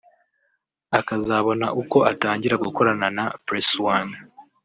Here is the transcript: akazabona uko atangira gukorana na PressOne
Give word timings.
akazabona 0.99 1.65
uko 1.81 1.97
atangira 2.11 2.55
gukorana 2.65 3.07
na 3.17 3.25
PressOne 3.45 4.15